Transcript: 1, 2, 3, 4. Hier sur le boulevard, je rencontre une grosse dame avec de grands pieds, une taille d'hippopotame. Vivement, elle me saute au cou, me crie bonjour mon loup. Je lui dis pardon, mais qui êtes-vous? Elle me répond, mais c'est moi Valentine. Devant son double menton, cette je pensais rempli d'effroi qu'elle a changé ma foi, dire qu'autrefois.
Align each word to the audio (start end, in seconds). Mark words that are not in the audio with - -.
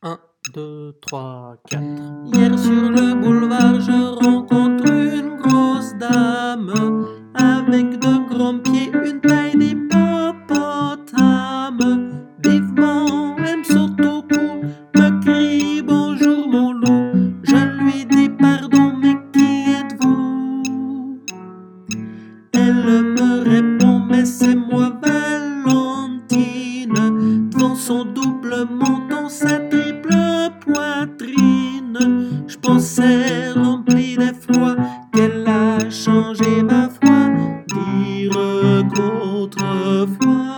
1, 0.00 0.16
2, 0.54 0.92
3, 1.00 1.56
4. 1.70 1.82
Hier 2.32 2.56
sur 2.56 2.88
le 2.90 3.14
boulevard, 3.20 3.80
je 3.80 4.14
rencontre 4.24 4.92
une 4.92 5.38
grosse 5.38 5.92
dame 5.98 6.72
avec 7.34 7.98
de 7.98 8.28
grands 8.28 8.60
pieds, 8.60 8.92
une 8.92 9.20
taille 9.20 9.56
d'hippopotame. 9.56 12.12
Vivement, 12.44 13.34
elle 13.38 13.58
me 13.58 13.64
saute 13.64 14.00
au 14.00 14.22
cou, 14.22 14.62
me 14.94 15.20
crie 15.20 15.82
bonjour 15.82 16.46
mon 16.46 16.74
loup. 16.74 17.34
Je 17.42 17.56
lui 17.56 18.06
dis 18.06 18.28
pardon, 18.28 18.92
mais 19.02 19.16
qui 19.32 19.64
êtes-vous? 19.80 21.18
Elle 22.52 23.02
me 23.02 23.40
répond, 23.50 23.98
mais 24.08 24.24
c'est 24.24 24.54
moi 24.54 24.92
Valentine. 25.02 26.94
Devant 27.50 27.74
son 27.74 28.04
double 28.04 28.64
menton, 28.70 29.28
cette 29.28 29.74
je 32.48 32.56
pensais 32.56 33.50
rempli 33.50 34.16
d'effroi 34.16 34.74
qu'elle 35.14 35.46
a 35.46 35.90
changé 35.90 36.62
ma 36.62 36.88
foi, 36.88 37.28
dire 37.68 38.84
qu'autrefois. 38.94 40.57